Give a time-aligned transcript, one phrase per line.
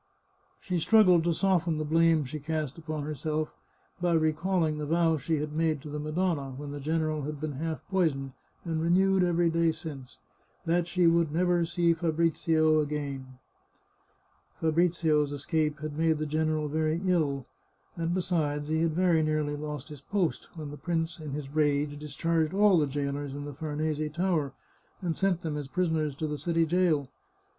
[0.59, 3.53] She struggled to soften the blame she cast upon herself
[4.01, 7.51] by recalling the vow she had made to the Madonna, when the general had been
[7.51, 8.31] half poisoned,
[8.65, 10.17] and renewed every day since—
[10.65, 13.37] that she would never see Fahrisio again.
[14.59, 17.45] Fabrizio's escape had made the general very ill,
[17.95, 21.49] and be sides, he had very nearly lost his post, when the prince, in his
[21.53, 24.53] rage, discharged all the jailers in the Far'nese Tower,
[24.99, 27.07] and sent them as prisoners to the city jail.